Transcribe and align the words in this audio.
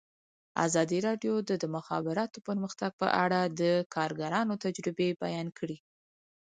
ازادي 0.65 0.99
راډیو 1.07 1.33
د 1.49 1.51
د 1.61 1.65
مخابراتو 1.75 2.37
پرمختګ 2.47 2.91
په 3.01 3.07
اړه 3.23 3.39
د 3.59 3.61
کارګرانو 3.95 4.53
تجربې 4.65 5.09
بیان 5.23 5.47
کړي. 5.57 5.77